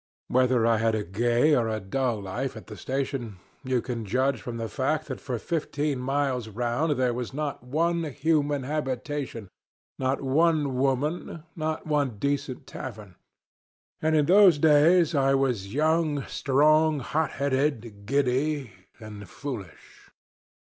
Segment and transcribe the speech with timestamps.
[0.29, 4.41] Whether I had a gay or a dull life at the station you can judge
[4.41, 9.47] from the fact that for fifteen miles round there was not one human habitation,
[9.99, 13.13] not one woman, not one decent tavern;
[14.01, 20.09] and in those days I was young, strong, hot headed, giddy, and foolish.